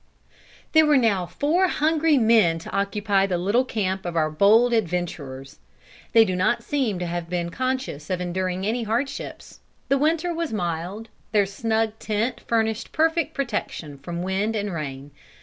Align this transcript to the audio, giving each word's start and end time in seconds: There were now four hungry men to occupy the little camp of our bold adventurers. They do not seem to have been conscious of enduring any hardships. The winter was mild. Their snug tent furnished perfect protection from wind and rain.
There 0.71 0.87
were 0.87 0.97
now 0.97 1.27
four 1.27 1.67
hungry 1.67 2.17
men 2.17 2.57
to 2.57 2.71
occupy 2.75 3.27
the 3.27 3.37
little 3.37 3.63
camp 3.63 4.03
of 4.03 4.15
our 4.17 4.31
bold 4.31 4.73
adventurers. 4.73 5.59
They 6.13 6.25
do 6.25 6.35
not 6.35 6.63
seem 6.63 6.97
to 6.97 7.05
have 7.05 7.29
been 7.29 7.51
conscious 7.51 8.09
of 8.09 8.19
enduring 8.19 8.65
any 8.65 8.81
hardships. 8.81 9.59
The 9.89 9.99
winter 9.99 10.33
was 10.33 10.51
mild. 10.51 11.09
Their 11.33 11.45
snug 11.45 11.99
tent 11.99 12.39
furnished 12.47 12.91
perfect 12.93 13.35
protection 13.35 13.99
from 13.99 14.23
wind 14.23 14.55
and 14.55 14.73
rain. 14.73 15.11